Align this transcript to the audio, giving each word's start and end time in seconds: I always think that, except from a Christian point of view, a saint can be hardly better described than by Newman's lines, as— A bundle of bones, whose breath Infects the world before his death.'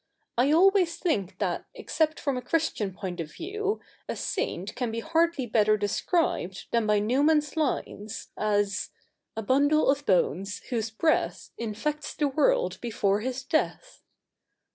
I 0.35 0.51
always 0.51 0.97
think 0.97 1.37
that, 1.37 1.65
except 1.75 2.19
from 2.19 2.35
a 2.35 2.41
Christian 2.41 2.91
point 2.91 3.19
of 3.19 3.31
view, 3.31 3.81
a 4.09 4.15
saint 4.15 4.73
can 4.73 4.89
be 4.89 4.99
hardly 5.01 5.45
better 5.45 5.77
described 5.77 6.65
than 6.71 6.87
by 6.87 6.97
Newman's 6.97 7.55
lines, 7.55 8.29
as— 8.35 8.89
A 9.37 9.43
bundle 9.43 9.91
of 9.91 10.07
bones, 10.07 10.63
whose 10.71 10.89
breath 10.89 11.51
Infects 11.55 12.15
the 12.15 12.27
world 12.27 12.81
before 12.81 13.19
his 13.19 13.43
death.' 13.43 14.01